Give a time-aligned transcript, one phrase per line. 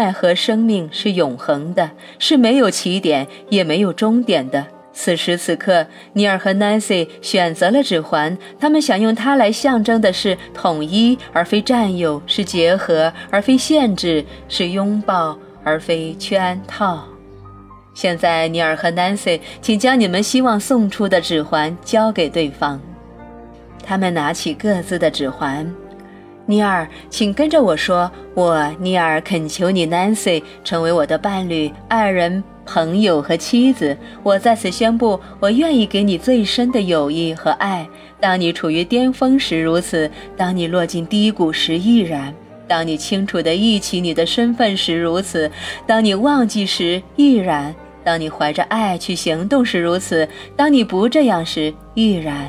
[0.00, 4.66] 爱和生命是永恒的，是没有起点也没有终点的。
[4.92, 17.04] 此时此刻，尼尔和 Nancy 选择了指环，他们想用它来象征的是统一，而非占有；是结合，而非限制；是拥抱，而非圈套。
[17.92, 22.80] 现在，尼尔和 Nancy，请将你们希望送出的指环交给对方。
[23.84, 25.70] 他们拿起各自的指环。
[26.46, 37.84] 尼尔，请跟着我说：“我，尼尔，恳求你，Nancy，成为我的伴侣、爱人。”朋友和妻子，我在此宣布，我愿意给你最深的友谊和爱。
[38.20, 42.32] 当你处于巅峰时如此，当你落进低谷时亦然；
[42.68, 45.50] 当你清楚地忆起你的身份时如此，
[45.84, 52.48] 当你忘记时亦然；当你怀着爱去行动时如此，当你不这样时亦然。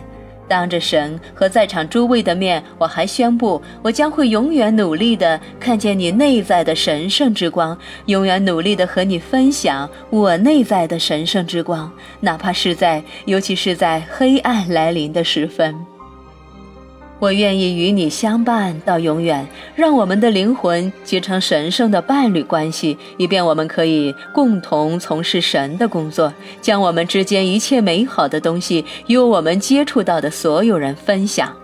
[0.51, 7.77] 当着神和在场诸位的面，我还宣布，我将会永远努力的看见你内在的神圣之光，
[8.07, 15.90] 永远努力的和你分享我内在的神圣之光，哪怕是在，尤其是在黑暗来临的时分。
[17.21, 31.55] 我愿意与你相伴到永远，让我们的灵魂结成神圣的伴侣关系，以便我们可以共同从事神的工作，将我们之间一切美好的东西与我们接触到的所有人分享。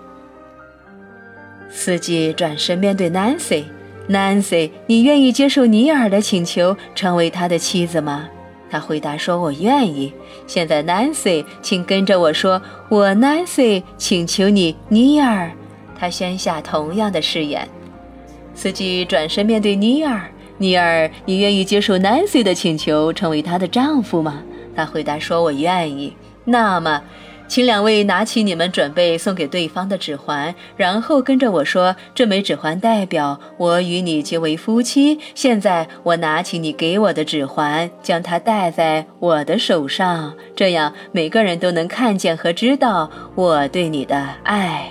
[1.71, 8.29] 司机转身面对 Nancy，Nancy，你愿意接受尼尔的请求，成为他的妻子吗？
[8.69, 10.13] 他回答说：“我愿意。”
[10.47, 15.51] 现在，Nancy，请跟着我说：“我，Nancy，请求你，尼尔。”
[15.99, 17.67] 他宣下同样的誓言。
[18.53, 24.43] 司机转身面对尼尔：“尼尔，你愿意接受 Nancy 的请求，成为她的丈夫吗？”
[24.75, 27.01] 他回答说：“我愿意。”那么。
[27.47, 44.89] 请两位拿起你们准备送给对方的指环，然后跟着我说：“这枚指环代表我与你结为夫妻。”现在，我拿起你给我的指环，将它戴在我的手上，这样每个人都能看见和知道我对你的爱。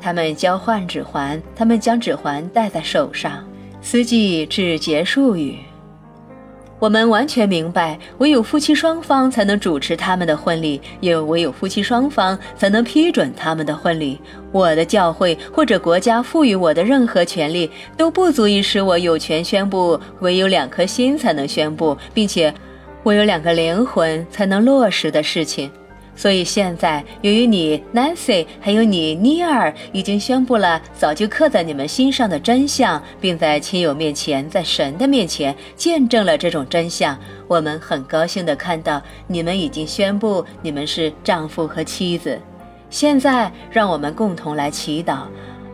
[0.00, 3.44] 他们交换指环，他们将指环戴在手上。
[3.80, 5.56] 司机致结束语。
[6.80, 14.20] 我们完全明白，唯有夫妻双方才能主持他们的婚礼，也唯有夫妻双方才能批准他们的婚礼。
[14.52, 22.54] 我的教会或者国家赋予我的任何权利，都不足以使我有权宣布唯有两颗心才能宣布，并且
[23.02, 25.68] 我有两个灵魂才能落实的事情。
[26.18, 42.36] 所以现在，由于你 Nancy 还有你尼尔已经宣布了早就刻在你们心上的真相，并在亲友面前，在神的面前见证了这种真相，我们很高兴地看到你们已经宣布你们是丈夫和妻子。
[42.90, 45.20] 现在，让我们共同来祈祷。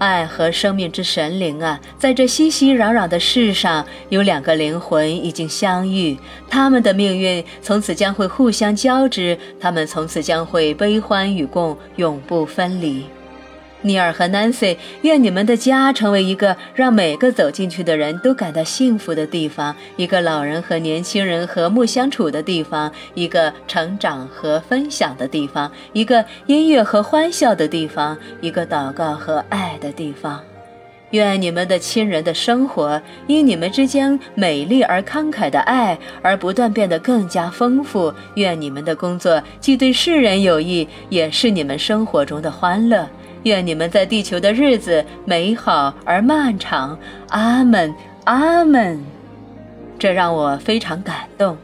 [0.04, 13.06] 爱和生命之神灵啊，在这熙熙攘攘的世上，有两个灵魂已经相遇，他们的命运从此将会互相交织，他们从此将会悲欢与共，永不分离。
[13.84, 30.40] 尼尔和 Nancy，愿你们的家成为一个让每个走进去的人都感到幸福的地方，一个老人和年轻人和睦相处的地方，一个成长和分享的地方，一个音乐和欢笑的地方，一个祷告和爱的地方。
[31.10, 38.12] 愿你们的亲人的生活因你们之间美丽而慷慨的爱而不断变得更加丰富。
[38.34, 43.08] 愿你们的工作既对世人有益，也是你们生活中的欢乐。
[43.44, 47.94] 愿你们在地球的日子美好而漫长，阿门，
[48.24, 49.02] 阿门。
[49.98, 51.56] 这让我非常感动，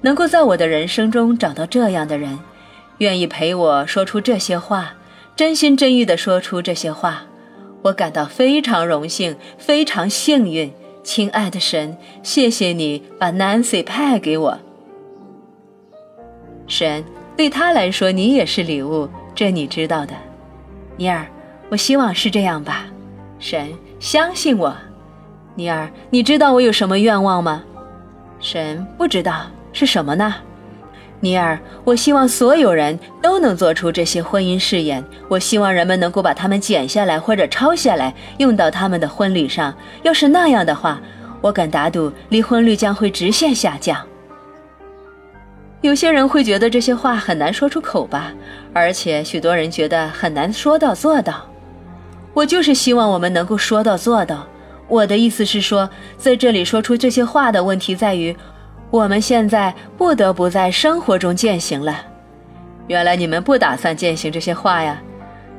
[0.00, 2.38] 能够在我的人生中找到这样的人，
[2.98, 4.94] 愿意陪我说出这些话，
[5.34, 7.24] 真心真意地说出这些话，
[7.82, 10.72] 我感到非常荣幸，非常幸运。
[11.02, 14.58] 亲爱的神，谢谢你把 Nancy 派给我。
[16.66, 17.04] 神
[17.36, 20.14] 对他来说，你也是礼物，这你知道的。
[20.96, 21.26] 尼尔，
[21.68, 22.86] 我希望是这样吧。
[23.38, 24.74] 神，相信我。
[25.56, 27.62] 尼尔，你知道我有什么愿望吗？
[28.38, 30.34] 神，不知道是什么呢？
[31.20, 35.02] 尼尔，我希望所有人都能做出这些婚姻誓言。
[35.28, 39.74] 我希望人们能够把它们剪下来或者抄下来，用到他们的婚礼上。
[40.02, 41.00] 要是那样的话，
[41.40, 43.98] 我敢打赌离婚率将会直线下降。
[45.84, 48.32] 有些人会觉得这些话很难说出口吧，
[48.72, 51.46] 而且许多人觉得很难说到做到。
[52.32, 54.46] 我就是希望我们能够说到做到。
[54.88, 58.34] 我的意思是说，在这里说出这些话的问题在于，
[58.90, 62.00] 我们现在不得不在生活中践行了。
[62.86, 65.02] 原来你们不打算践行这些话呀？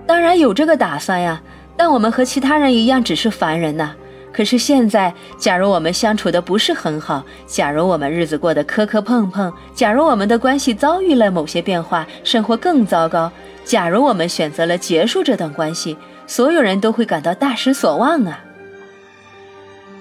[0.08, 1.40] 当然有这个打算呀，
[1.78, 3.94] 但我们和其他人一样，只是凡人呐。
[4.36, 13.32] 可是现在，假如我们相处的不是很好，假如我们日子过得磕磕碰碰，假如我们的关系遭遇了某些变化，生活更糟糕，
[13.64, 15.96] 假如我们选择了结束这段关系，
[16.28, 18.44] 所有人都会感到大失所望啊！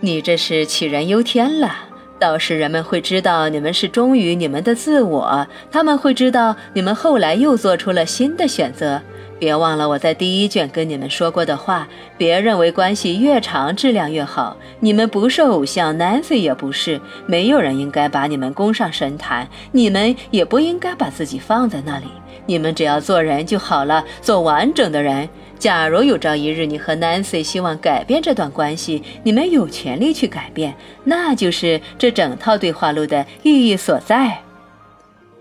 [0.01, 1.73] 你这是杞人忧天了。
[2.19, 9.01] 到时人们会知道你们是忠于你们的自我，他们会知道你们后来又做出了新的选择。
[9.45, 11.87] 别忘了我在第一卷跟你们说过的话，
[12.17, 14.57] 别认为关系越长质量越好。
[14.81, 22.07] 你们不是偶像，Nancy 也不是，没有人应该把你们供上神坛，你们也不应该把自己放在那里。
[22.47, 25.29] 你们只要做人就好了，做完整的人。
[25.59, 30.75] 假如有朝一日你和 Nancy 希望改变这段关系，你们有权利去改变，
[31.05, 34.41] 那就是这整套对话录的意义所在，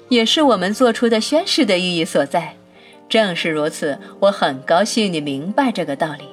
[0.09, 2.55] 也是我们做出的宣誓的意义所在。
[3.09, 6.23] 正是如此，我很高兴你明白这个道理。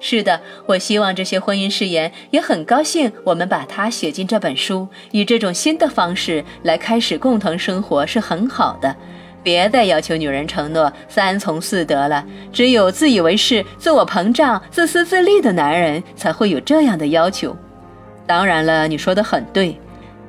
[0.00, 4.88] 是的，我希望这些婚姻誓言，也很高兴我们把它写进这本书。
[5.12, 8.96] 以这种新的方式来开始共同生活是很好的。
[9.44, 12.24] 别再要求女人承诺三从四德了。
[12.52, 17.56] 只有自以为是、自我膨胀、自私自利的男人才会有这样的要求。
[18.26, 19.76] 当然了，你说的很对。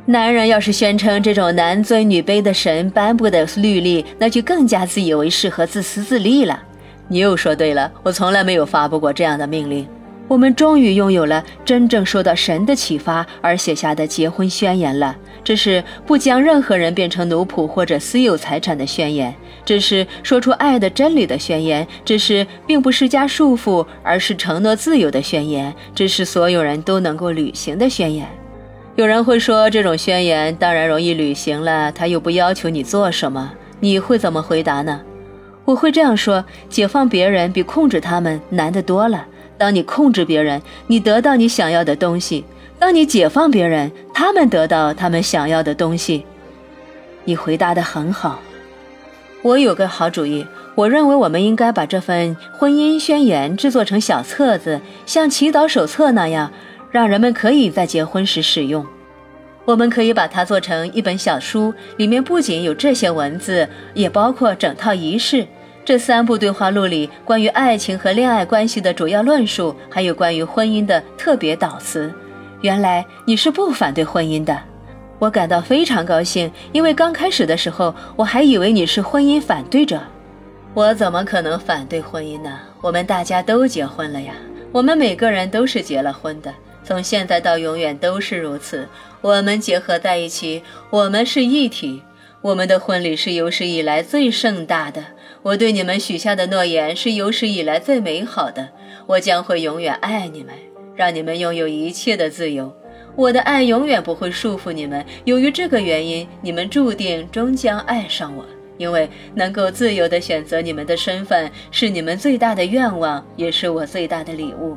[0.05, 6.61] 男人要是宣称这种男尊女卑的神颁布的律例，那就更加自以为是和自私自利了。
[7.07, 9.87] 你又说对了，我从来没有发布过这样的命令。
[10.27, 15.15] 我们终于拥有了真正受到神的启发而写下的结婚宣言了。
[15.41, 19.33] 这是不将任何人变成奴仆或者私有财产的宣言，
[19.63, 28.27] 这是说出爱的真理的宣言，这是并不施加束缚，而是承诺自由的宣言，这是所有人都能够履行的宣言。
[28.95, 35.01] 有人会说，这种宣言当然容易履行了，他又不要求你做什么，你会怎么回答呢？
[35.65, 39.25] 我会这样说：解放别人比控制他们难得多了。
[39.57, 42.43] 当你控制别人，你得到你想要的东西；
[42.77, 46.23] 当你解放别人，他们得到他们想要的东西。
[47.23, 48.39] 你回答得很好。
[49.41, 50.45] 我有个好主意，
[50.75, 56.51] 我认为我们应该把这份婚姻宣言制作成小册子，像祈祷手册那样。
[56.93, 58.85] 让人们可以在结婚时使用。
[59.65, 65.47] 我们可以把它做成一本小书，里面不仅有这些文字，也包括整套仪式。
[65.83, 72.13] 这三部对话录里关于爱情和恋爱关系的主要论述，还有关于婚姻的特别导词。
[72.61, 74.55] 原来你是不反对婚姻的，
[75.17, 79.99] 我感到非常高兴，因为刚开始的时候我还以为你是婚姻反对者。
[80.75, 82.59] 我怎么可能反对婚姻呢？
[82.81, 84.33] 我们大家都结婚了呀，
[84.71, 86.53] 我们每个人都是结了婚的。
[86.83, 88.87] 从现在到永远都是如此。
[89.21, 92.03] 我们结合在一起，我们是一体。
[92.41, 95.03] 我们的婚礼是有史以来最盛大的。
[95.43, 98.69] 我对你们许下的诺言是有史以来最美好的。
[99.07, 100.53] 我将会永远爱你们，
[100.93, 102.73] 让你们拥有一切的自由。
[103.15, 105.05] 我的爱永远不会束缚你们。
[105.23, 108.45] 由于这个原因，你们注定终将爱上我，
[108.77, 114.75] 因为能够自由地选择你们的身份是你们最大的愿望，也是我最大的礼物。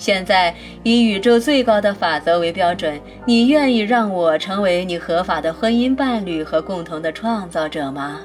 [0.00, 8.20] 现在以宇宙最高的法则为标准，你愿意让我成为你合法的婚姻伴侣和共同的创造者吗？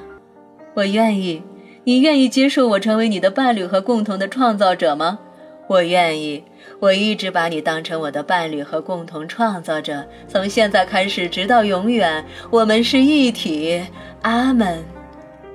[0.73, 1.43] 我愿意。
[1.83, 5.19] 你愿意接受我成为你的伴侣和共同的创造者吗？
[5.67, 6.41] 我愿意。
[6.79, 13.83] 我一直把你当成我的伴侣和共同创造者，从现在开始直到永远，我们是一体。
[14.21, 14.81] 阿门，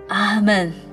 [0.08, 0.89] 阿门。